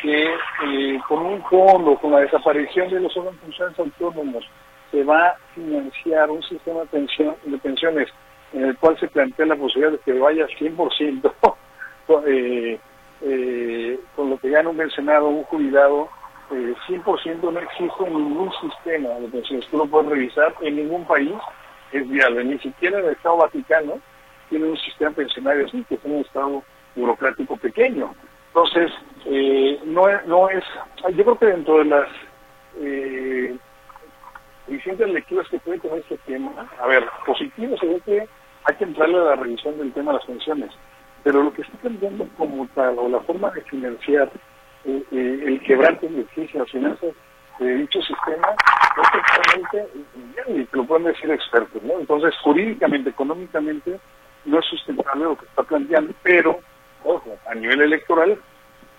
[0.00, 4.44] que eh, con un fondo, con la desaparición de los órganos funcionales autónomos,
[4.90, 8.08] se va a financiar un sistema de, pensión, de pensiones
[8.52, 11.32] en el cual se plantea la posibilidad de que vaya 100%
[12.26, 12.80] eh,
[13.22, 16.08] eh, con lo que gana un pensionado, un jubilado,
[16.50, 19.66] eh, 100% no existe ningún sistema de pensiones.
[19.68, 21.32] Tú lo puedes revisar en ningún país,
[21.92, 22.44] es viable.
[22.44, 23.98] Ni siquiera en el Estado Vaticano
[24.48, 26.62] tiene un sistema pensionario así, que es un Estado
[26.94, 28.14] burocrático pequeño.
[28.48, 28.92] Entonces,
[29.24, 30.64] eh, no, no es,
[31.14, 32.08] yo creo que dentro de las
[32.78, 33.56] eh,
[34.68, 38.28] lecturas que puede tener este tema, a ver, positivo se que
[38.64, 40.70] hay que entrarle a la revisión del tema de las pensiones,
[41.22, 44.30] pero lo que está cambiando como tal, o la forma de financiar
[44.84, 47.14] eh, eh, el quebrante de las finanzas
[47.58, 48.48] de dicho sistema,
[49.02, 49.88] es totalmente,
[50.48, 52.00] y lo pueden decir expertos, ¿no?
[52.00, 54.00] Entonces, jurídicamente, económicamente,
[54.44, 56.58] no es sustentable lo que está planteando, pero,
[57.04, 58.38] ojo, a nivel electoral,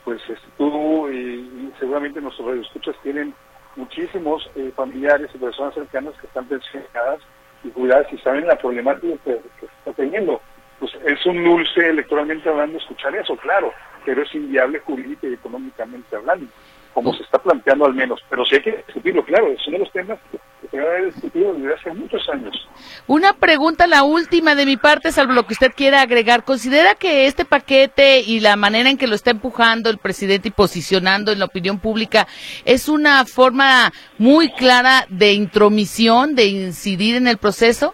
[0.06, 0.22] pues
[0.58, 3.34] tú y, seguramente nuestros escuchas tienen
[3.76, 7.20] muchísimos eh, familiares y personas cercanas que están pensionadas
[7.64, 10.42] y cuidadas y saben la problemática que, que está teniendo.
[10.80, 13.74] Pues es un dulce electoralmente hablando escuchar eso, claro,
[14.06, 16.48] pero es inviable jurídica y económicamente hablando
[16.94, 18.20] como se está planteando al menos.
[18.30, 21.54] Pero sí hay que discutirlo, claro, es uno de los temas que se haber discutido
[21.54, 22.56] desde hace muchos años.
[23.08, 26.44] Una pregunta, la última de mi parte, salvo lo que usted quiera agregar.
[26.44, 30.52] ¿Considera que este paquete y la manera en que lo está empujando el presidente y
[30.52, 32.28] posicionando en la opinión pública
[32.66, 37.94] es una forma muy clara de intromisión, de incidir en el proceso?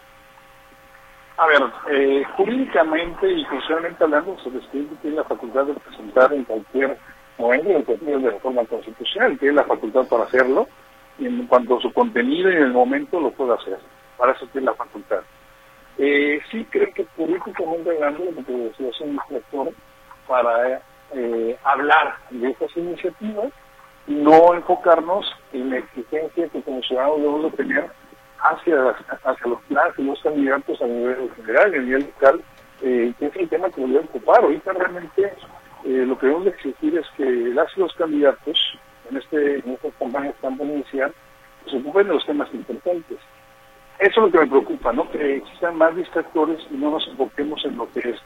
[1.40, 6.44] A ver, eh, jurídicamente y funcionalmente hablando, el presidente tiene la facultad de presentar en
[6.44, 6.98] cualquier
[7.38, 10.68] momento el contenido de reforma constitucional, tiene la facultad para hacerlo,
[11.18, 13.80] y en cuanto a su contenido y en el momento lo puede hacer.
[14.18, 15.22] Para eso tiene la facultad.
[15.98, 19.72] Eh, sí creo que políticamente hablando, lo que decía, es un instructor
[20.28, 20.82] para
[21.14, 23.54] eh, hablar de estas iniciativas
[24.08, 27.92] no enfocarnos en la exigencia que como ciudadanos debemos de tener
[28.42, 28.90] hacia,
[29.24, 32.42] hacia los planes y los candidatos a nivel general, a nivel local,
[32.82, 34.44] eh, que es el tema que nos debe ocupar.
[34.44, 35.34] Ahorita realmente
[35.86, 38.78] eh, lo que debemos de exigir es que las los candidatos
[39.10, 41.14] en este en estas campañas tan inicial
[41.70, 43.18] se ocupen de los temas importantes.
[44.00, 45.10] Eso es lo que me preocupa, ¿no?
[45.12, 48.20] Que existan más distractores y no nos enfoquemos en lo que es.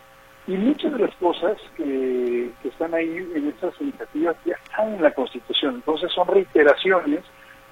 [0.45, 5.01] Y muchas de las cosas que, que están ahí en estas iniciativas ya están en
[5.01, 5.75] la Constitución.
[5.75, 7.23] Entonces son reiteraciones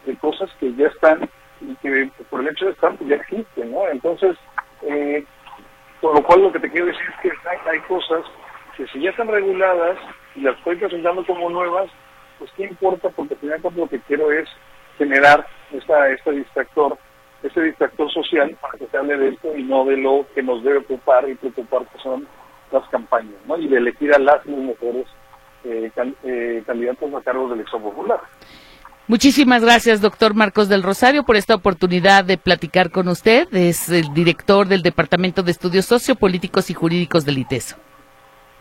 [0.06, 1.30] de cosas que ya están
[1.62, 3.88] y que por el hecho de estar pues ya existen, ¿no?
[3.88, 4.38] Entonces,
[4.84, 5.24] eh,
[6.00, 8.26] por lo cual lo que te quiero decir es que hay, hay cosas
[8.76, 9.98] que si ya están reguladas
[10.36, 11.90] y las estoy presentando como nuevas,
[12.40, 14.50] pues qué importa, porque al final lo que quiero es
[14.98, 16.98] generar esta, este distractor,
[17.44, 20.64] este distractor social para que se hable de esto y no de lo que nos
[20.64, 22.28] debe ocupar y preocupar que son
[22.72, 23.58] las campañas, ¿no?
[23.58, 25.06] Y de elegir a las mejores
[25.64, 25.92] eh,
[26.24, 28.20] eh, candidatos a cargo del Exo Popular.
[29.12, 33.54] Muchísimas gracias, doctor Marcos del Rosario, por esta oportunidad de platicar con usted.
[33.54, 37.76] Es el director del Departamento de Estudios Sociopolíticos y Jurídicos del ITESO.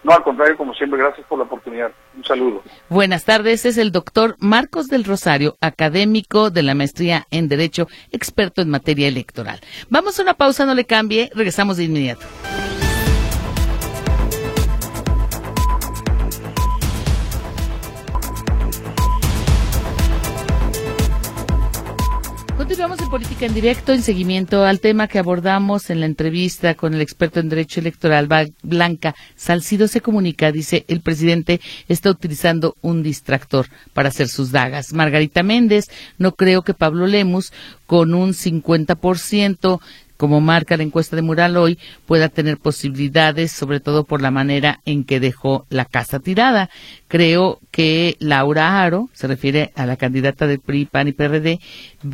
[0.03, 1.93] No, al contrario, como siempre, gracias por la oportunidad.
[2.17, 2.65] Un saludo.
[2.89, 8.61] Buenas tardes, es el doctor Marcos del Rosario, académico de la maestría en Derecho, experto
[8.61, 9.61] en materia electoral.
[9.89, 12.27] Vamos a una pausa, no le cambie, regresamos de inmediato.
[23.11, 27.40] Política en Directo en seguimiento al tema que abordamos en la entrevista con el experto
[27.40, 28.29] en Derecho Electoral,
[28.62, 29.88] Blanca Salcido.
[29.88, 34.92] Se comunica, dice, el presidente está utilizando un distractor para hacer sus dagas.
[34.92, 37.53] Margarita Méndez, no creo que Pablo Lemus,
[37.87, 39.81] con un 50%
[40.16, 44.81] como marca la encuesta de Mural hoy, pueda tener posibilidades, sobre todo por la manera
[44.85, 46.68] en que dejó la casa tirada.
[47.11, 51.59] Creo que Laura Aro, se refiere a la candidata de PRI, PAN y PRD,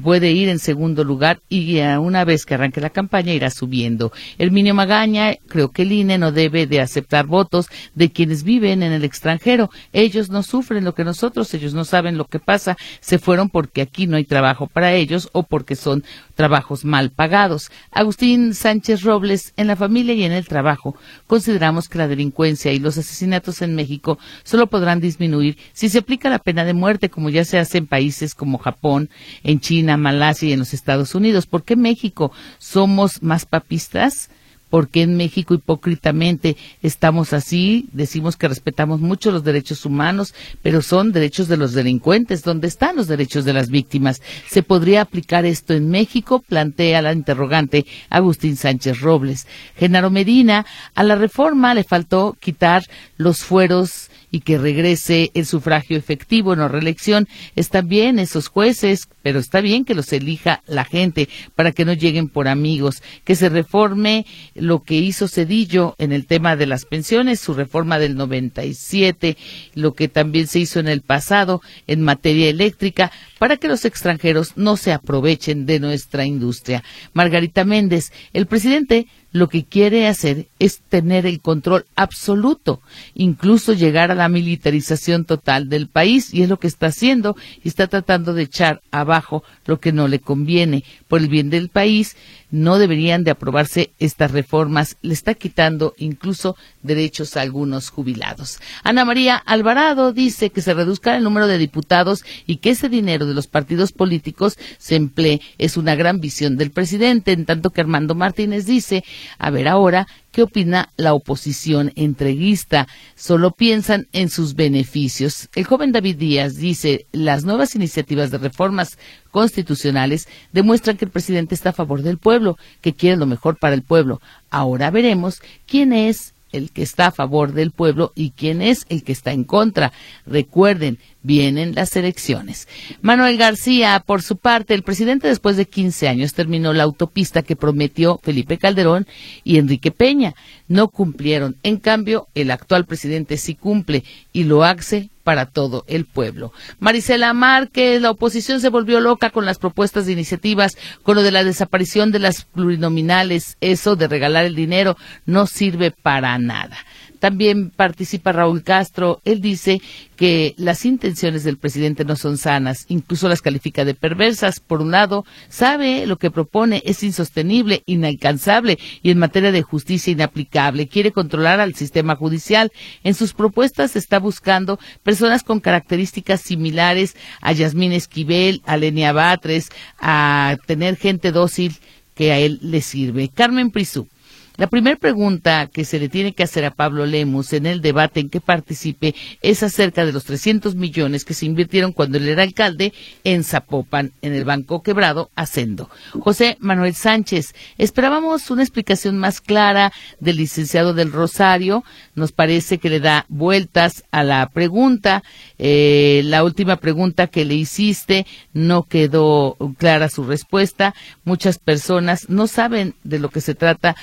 [0.03, 4.11] puede ir en segundo lugar y una vez que arranque la campaña irá subiendo.
[4.39, 8.93] Herminio Magaña, creo que el INE no debe de aceptar votos de quienes viven en
[8.93, 9.69] el extranjero.
[9.93, 13.83] Ellos no sufren lo que nosotros, ellos no saben lo que pasa, se fueron porque
[13.83, 16.05] aquí no hay trabajo para ellos o porque son
[16.35, 17.71] trabajos mal pagados.
[17.91, 22.79] Agustín Sánchez Robles, en la familia y en el trabajo, consideramos que la delincuencia y
[22.79, 27.29] los asesinatos en México solo podrán disminuir si se aplica la pena de muerte, como
[27.29, 29.11] ya se hace en países como Japón,
[29.43, 31.47] en China, Malasia y en los Estados Unidos.
[31.47, 34.31] ¿Por qué México somos más papistas?
[34.71, 41.13] porque en México hipócritamente estamos así, decimos que respetamos mucho los derechos humanos, pero son
[41.13, 42.43] derechos de los delincuentes.
[42.43, 44.21] ¿Dónde están los derechos de las víctimas?
[44.49, 46.41] ¿Se podría aplicar esto en México?
[46.47, 49.47] Plantea la interrogante Agustín Sánchez Robles.
[49.77, 52.83] Genaro Medina, a la reforma le faltó quitar
[53.17, 57.29] los fueros y que regrese el sufragio efectivo la reelección.
[57.55, 61.93] Están bien esos jueces, pero está bien que los elija la gente para que no
[61.93, 66.85] lleguen por amigos, que se reforme lo que hizo Cedillo en el tema de las
[66.85, 69.37] pensiones, su reforma del 97,
[69.75, 74.57] lo que también se hizo en el pasado en materia eléctrica, para que los extranjeros
[74.57, 76.83] no se aprovechen de nuestra industria.
[77.13, 79.07] Margarita Méndez, el presidente
[79.37, 82.81] lo que quiere hacer es tener el control absoluto,
[83.15, 87.69] incluso llegar a la militarización total del país, y es lo que está haciendo, y
[87.69, 92.17] está tratando de echar abajo lo que no le conviene por el bien del país.
[92.51, 98.61] No deberían de aprobarse estas reformas, le está quitando incluso derechos a algunos jubilados.
[98.85, 103.27] Ana María Alvarado dice que se reduzca el número de diputados y que ese dinero
[103.27, 105.41] de los partidos políticos se emplee.
[105.59, 109.05] Es una gran visión del presidente, en tanto que Armando Martínez dice
[109.39, 110.07] a ver ahora
[110.37, 112.89] qué opina la oposición entreguista.
[113.15, 115.49] Solo piensan en sus beneficios.
[115.55, 118.99] El joven David Díaz dice, las nuevas iniciativas de reformas
[119.31, 123.75] constitucionales demuestran que el presidente está a favor del pueblo, que quiere lo mejor para
[123.75, 124.21] el pueblo.
[124.51, 129.05] Ahora veremos quién es el que está a favor del pueblo y quién es el
[129.05, 129.95] que está en contra.
[130.27, 132.69] Recuerden, vienen las elecciones.
[133.03, 137.57] Manuel García, por su parte, el presidente después de 15 años terminó la autopista que
[137.57, 139.07] prometió Felipe Calderón
[139.43, 140.35] y Enrique Peña.
[140.69, 141.57] No cumplieron.
[141.65, 146.53] En cambio, el actual presidente sí cumple y lo hace para todo el pueblo.
[146.79, 151.33] Marisela Márquez, la oposición se volvió loca con las propuestas de iniciativas, con lo de
[151.33, 153.57] la desaparición de las plurinominales.
[153.61, 156.77] Eso de regalar el dinero no sirve para nada.
[157.19, 159.21] También participa Raúl Castro.
[159.25, 159.81] Él dice
[160.17, 164.61] que las intenciones del presidente no son sanas, incluso las califica de perversas.
[164.61, 170.13] Por un lado, sabe lo que propone es insostenible, inalcanzable y en materia de justicia
[170.13, 170.89] inaplicable.
[170.89, 172.73] Quiere controlar al sistema judicial.
[173.05, 179.69] En sus propuestas está buscando personas con características similares a Yasmín Esquivel, a Lenia Batres,
[179.99, 181.77] a tener gente dócil
[182.15, 183.29] que a él le sirve.
[183.29, 184.09] Carmen Prisú
[184.57, 188.21] la primera pregunta que se le tiene que hacer a Pablo Lemus en el debate
[188.21, 192.43] en que participe es acerca de los 300 millones que se invirtieron cuando él era
[192.43, 192.93] alcalde
[193.25, 195.91] en Zapopan, en el Banco Quebrado, Hacendo.
[196.13, 201.85] José Manuel Sánchez, esperábamos una explicación más clara del licenciado del Rosario.
[202.15, 205.23] Nos parece que le da vueltas a la pregunta.
[205.59, 210.95] Eh, la última pregunta que le hiciste no quedó clara su respuesta.
[211.25, 213.97] Muchas personas no saben de lo que se trata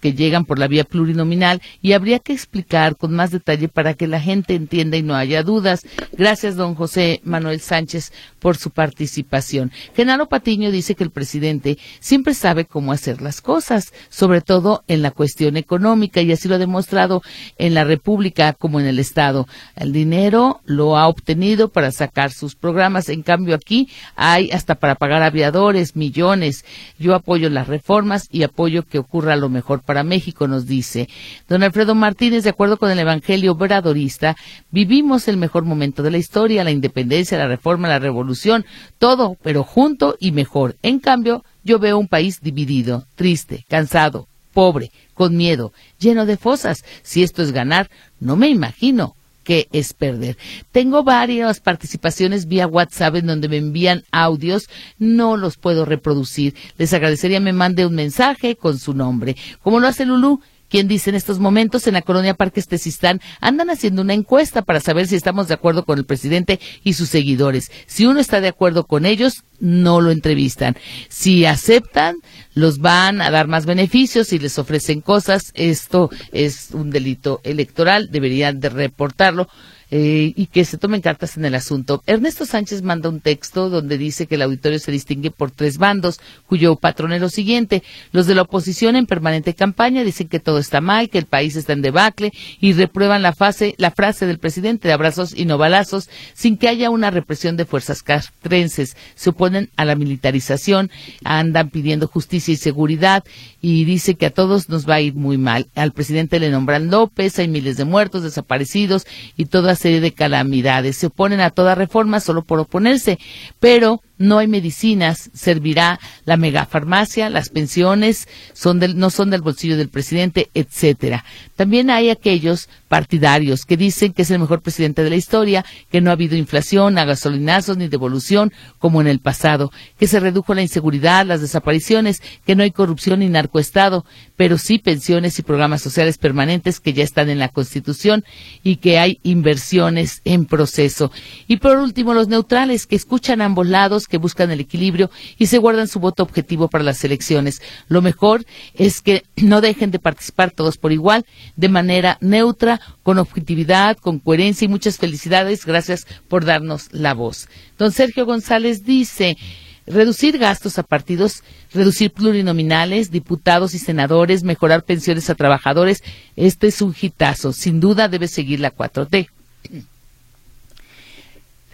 [0.00, 4.06] que llegan por la vía plurinominal y habría que explicar con más detalle para que
[4.06, 5.86] la gente entienda y no haya dudas.
[6.12, 9.72] Gracias, don José Manuel Sánchez, por su participación.
[9.94, 15.02] Genaro Patiño dice que el presidente siempre sabe cómo hacer las cosas, sobre todo en
[15.02, 17.22] la cuestión económica, y así lo ha demostrado
[17.58, 19.46] en la República como en el Estado.
[19.76, 24.94] El dinero lo ha obtenido para sacar sus programas, en cambio aquí hay hasta para
[24.94, 26.64] pagar aviadores, millones.
[26.98, 31.08] Yo apoyo las reformas y apoyo que ocurra lo mejor para México, nos dice.
[31.48, 34.36] Don Alfredo Martínez, de acuerdo con el Evangelio Obradorista,
[34.70, 38.64] vivimos el mejor momento de la historia, la independencia, la reforma, la revolución,
[38.98, 40.76] todo, pero junto y mejor.
[40.82, 46.84] En cambio, yo veo un país dividido, triste, cansado, pobre, con miedo, lleno de fosas.
[47.02, 47.90] Si esto es ganar,
[48.20, 49.14] no me imagino
[49.44, 50.36] que es perder.
[50.70, 54.68] Tengo varias participaciones vía WhatsApp en donde me envían audios,
[54.98, 56.54] no los puedo reproducir.
[56.78, 59.36] Les agradecería me mande un mensaje con su nombre.
[59.62, 60.40] Como lo hace Lulú,
[60.72, 64.80] quien dice en estos momentos en la colonia Parque Tezistán andan haciendo una encuesta para
[64.80, 67.70] saber si estamos de acuerdo con el presidente y sus seguidores.
[67.84, 70.74] Si uno está de acuerdo con ellos, no lo entrevistan.
[71.10, 72.16] Si aceptan,
[72.54, 75.52] los van a dar más beneficios y les ofrecen cosas.
[75.52, 79.48] Esto es un delito electoral, deberían de reportarlo.
[79.94, 82.02] Eh, y que se tomen cartas en el asunto.
[82.06, 86.18] Ernesto Sánchez manda un texto donde dice que el auditorio se distingue por tres bandos,
[86.46, 87.82] cuyo patrón es lo siguiente.
[88.10, 91.56] Los de la oposición en permanente campaña dicen que todo está mal, que el país
[91.56, 95.58] está en debacle y reprueban la, fase, la frase del presidente de abrazos y no
[95.58, 98.96] balazos sin que haya una represión de fuerzas castrenses.
[99.14, 100.90] Se oponen a la militarización,
[101.22, 103.24] andan pidiendo justicia y seguridad
[103.60, 105.66] y dice que a todos nos va a ir muy mal.
[105.74, 110.96] Al presidente le nombran López, hay miles de muertos, desaparecidos y toda serie de calamidades.
[110.96, 113.18] Se oponen a toda reforma solo por oponerse,
[113.60, 119.76] pero no hay medicinas, servirá la megafarmacia, las pensiones son del, no son del bolsillo
[119.76, 121.24] del presidente, etcétera.
[121.56, 126.00] También hay aquellos partidarios que dicen que es el mejor presidente de la historia, que
[126.00, 130.54] no ha habido inflación, a gasolinazos ni devolución como en el pasado, que se redujo
[130.54, 134.04] la inseguridad, las desapariciones, que no hay corrupción ni narcoestado,
[134.36, 138.24] pero sí pensiones y programas sociales permanentes que ya están en la Constitución
[138.62, 141.10] y que hay inversiones en proceso.
[141.48, 145.46] Y por último, los neutrales que escuchan a ambos lados, que buscan el equilibrio y
[145.46, 147.62] se guardan su voto objetivo para las elecciones.
[147.88, 148.44] Lo mejor
[148.74, 151.24] es que no dejen de participar todos por igual,
[151.56, 155.64] de manera neutra, con objetividad, con coherencia y muchas felicidades.
[155.64, 157.48] Gracias por darnos la voz.
[157.78, 159.38] Don Sergio González dice,
[159.86, 161.42] reducir gastos a partidos,
[161.72, 166.04] reducir plurinominales, diputados y senadores, mejorar pensiones a trabajadores.
[166.36, 167.54] Este es un hitazo.
[167.54, 169.30] Sin duda debe seguir la 4T.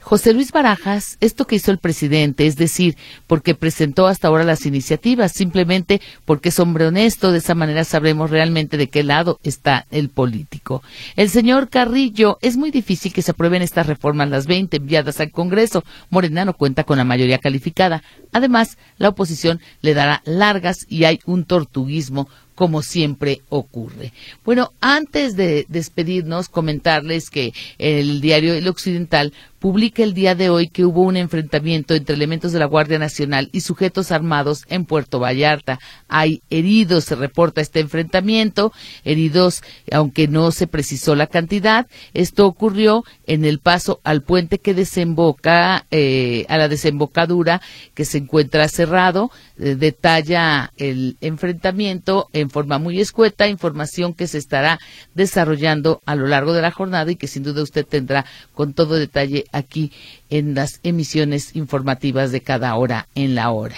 [0.08, 2.96] José Luis Barajas, esto que hizo el presidente, es decir,
[3.26, 8.30] porque presentó hasta ahora las iniciativas, simplemente porque es hombre honesto, de esa manera sabremos
[8.30, 10.82] realmente de qué lado está el político.
[11.14, 15.30] El señor Carrillo, es muy difícil que se aprueben estas reformas las 20 enviadas al
[15.30, 15.84] Congreso.
[16.08, 18.02] Morena no cuenta con la mayoría calificada.
[18.32, 24.12] Además, la oposición le dará largas y hay un tortuguismo como siempre ocurre.
[24.44, 30.68] Bueno, antes de despedirnos, comentarles que el diario El Occidental publica el día de hoy
[30.68, 35.18] que hubo un enfrentamiento entre elementos de la Guardia Nacional y sujetos armados en Puerto
[35.18, 35.78] Vallarta.
[36.08, 38.72] Hay heridos, se reporta este enfrentamiento,
[39.04, 41.86] heridos, aunque no se precisó la cantidad.
[42.14, 47.60] Esto ocurrió en el paso al puente que desemboca eh, a la desembocadura
[47.94, 49.30] que se encuentra cerrado.
[49.58, 54.78] Eh, detalla el enfrentamiento en forma muy escueta, información que se estará
[55.14, 58.94] desarrollando a lo largo de la jornada y que sin duda usted tendrá con todo
[58.94, 59.92] detalle aquí
[60.30, 63.76] en las emisiones informativas de cada hora en la hora.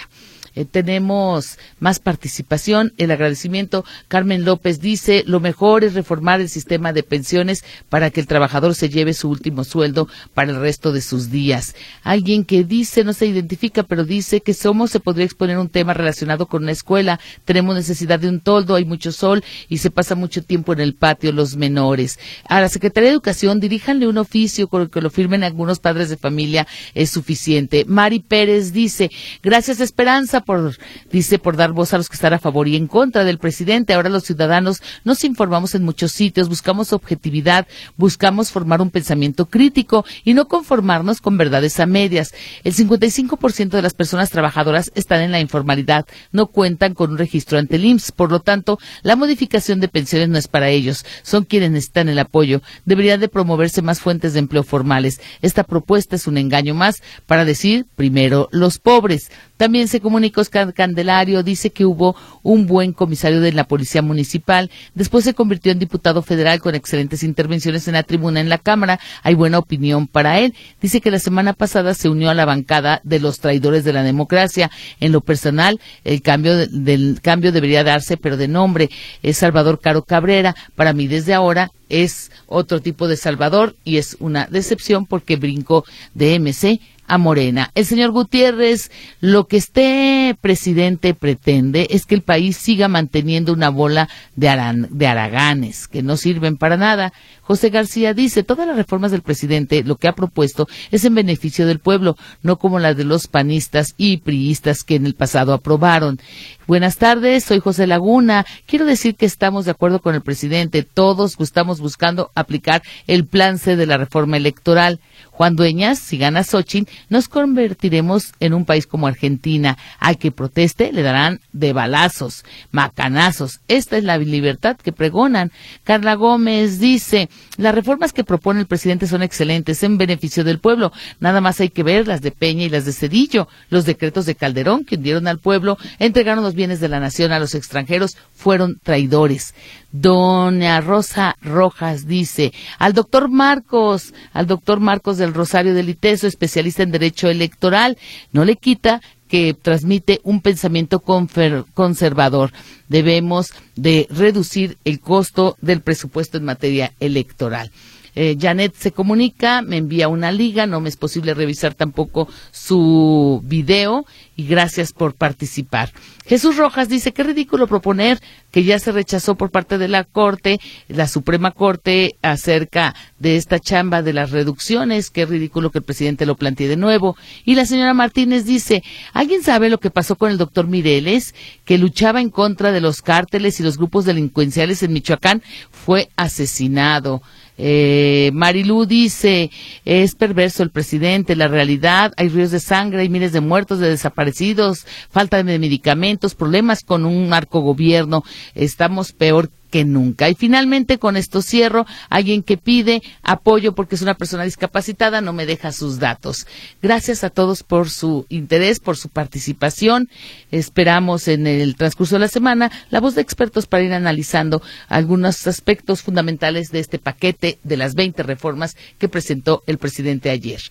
[0.55, 2.93] Eh, tenemos más participación.
[2.97, 3.85] El agradecimiento.
[4.07, 8.75] Carmen López dice, lo mejor es reformar el sistema de pensiones para que el trabajador
[8.75, 11.75] se lleve su último sueldo para el resto de sus días.
[12.03, 15.93] Alguien que dice, no se identifica, pero dice que somos, se podría exponer un tema
[15.93, 17.19] relacionado con una escuela.
[17.45, 20.95] Tenemos necesidad de un toldo, hay mucho sol y se pasa mucho tiempo en el
[20.95, 22.19] patio los menores.
[22.47, 26.09] A la Secretaría de Educación, diríjanle un oficio con el que lo firmen algunos padres
[26.09, 27.85] de familia, es suficiente.
[27.85, 30.77] Mari Pérez dice, gracias Esperanza por,
[31.11, 33.93] dice, por dar voz a los que están a favor y en contra del presidente.
[33.93, 37.67] Ahora los ciudadanos nos informamos en muchos sitios, buscamos objetividad,
[37.97, 42.33] buscamos formar un pensamiento crítico y no conformarnos con verdades a medias.
[42.63, 47.57] El 55% de las personas trabajadoras están en la informalidad, no cuentan con un registro
[47.57, 48.11] ante el IMSS.
[48.11, 52.19] Por lo tanto, la modificación de pensiones no es para ellos, son quienes necesitan el
[52.19, 52.61] apoyo.
[52.85, 55.21] Deberían de promoverse más fuentes de empleo formales.
[55.41, 59.31] Esta propuesta es un engaño más para decir primero los pobres.
[59.61, 64.71] También se comunicó Oscar Candelario, dice que hubo un buen comisario de la Policía Municipal,
[64.95, 68.99] después se convirtió en diputado federal con excelentes intervenciones en la tribuna en la Cámara,
[69.21, 70.55] hay buena opinión para él.
[70.81, 74.01] Dice que la semana pasada se unió a la bancada de los traidores de la
[74.01, 74.71] democracia.
[74.99, 78.89] En lo personal, el cambio del cambio debería darse, pero de nombre.
[79.21, 80.55] Es Salvador Caro Cabrera.
[80.73, 85.83] Para mí, desde ahora, es otro tipo de Salvador y es una decepción porque brincó
[86.15, 86.79] de MC
[87.11, 87.71] a Morena.
[87.75, 88.89] El señor Gutiérrez,
[89.19, 94.07] lo que este presidente pretende es que el país siga manteniendo una bola
[94.37, 97.11] de, de araganes que no sirven para nada.
[97.41, 101.67] José García dice, todas las reformas del presidente lo que ha propuesto es en beneficio
[101.67, 106.17] del pueblo, no como las de los panistas y priistas que en el pasado aprobaron.
[106.65, 108.45] Buenas tardes, soy José Laguna.
[108.67, 110.83] Quiero decir que estamos de acuerdo con el presidente.
[110.83, 115.01] Todos estamos buscando aplicar el plan C de la reforma electoral.
[115.41, 119.75] Juan Dueñas, si gana Xochitl, nos convertiremos en un país como Argentina.
[119.97, 123.59] Al que proteste le darán de balazos, macanazos.
[123.67, 125.51] Esta es la libertad que pregonan.
[125.83, 127.27] Carla Gómez dice,
[127.57, 130.91] las reformas que propone el presidente son excelentes en beneficio del pueblo.
[131.19, 133.47] Nada más hay que ver las de Peña y las de Cedillo.
[133.71, 137.39] Los decretos de Calderón que hundieron al pueblo, entregaron los bienes de la nación a
[137.39, 139.55] los extranjeros, fueron traidores.
[139.91, 146.83] Doña Rosa Rojas dice, al doctor Marcos, al doctor Marcos del Rosario del Iteso, especialista
[146.83, 147.97] en derecho electoral,
[148.31, 152.51] no le quita que transmite un pensamiento conservador.
[152.89, 157.71] Debemos de reducir el costo del presupuesto en materia electoral.
[158.15, 163.41] Eh, Janet se comunica, me envía una liga, no me es posible revisar tampoco su
[163.45, 164.05] video
[164.35, 165.91] y gracias por participar.
[166.25, 168.19] Jesús Rojas dice, qué ridículo proponer
[168.51, 173.59] que ya se rechazó por parte de la Corte, la Suprema Corte, acerca de esta
[173.59, 177.15] chamba de las reducciones, qué ridículo que el presidente lo plantee de nuevo.
[177.45, 178.83] Y la señora Martínez dice,
[179.13, 181.33] ¿alguien sabe lo que pasó con el doctor Mireles,
[181.65, 185.41] que luchaba en contra de los cárteles y los grupos delincuenciales en Michoacán?
[185.71, 187.21] Fue asesinado.
[187.57, 189.51] Eh, Marilú dice,
[189.85, 193.89] es perverso el presidente, la realidad, hay ríos de sangre, hay miles de muertos, de
[193.89, 198.23] desaparecidos, falta de medicamentos, problemas con un narcogobierno,
[198.55, 200.29] estamos peor que nunca.
[200.29, 205.33] Y finalmente, con esto cierro, alguien que pide apoyo porque es una persona discapacitada no
[205.33, 206.45] me deja sus datos.
[206.81, 210.09] Gracias a todos por su interés, por su participación.
[210.51, 215.47] Esperamos en el transcurso de la semana la voz de expertos para ir analizando algunos
[215.47, 220.61] aspectos fundamentales de este paquete de las 20 reformas que presentó el presidente ayer.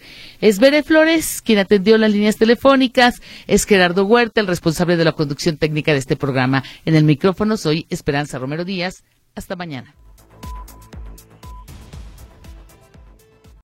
[0.40, 5.12] Es Bere Flores quien atendió las líneas telefónicas, es Gerardo Huerta, el responsable de la
[5.12, 6.62] conducción técnica de este programa.
[6.84, 8.89] En el micrófono soy Esperanza Romero Díaz.
[9.34, 9.94] Hasta mañana.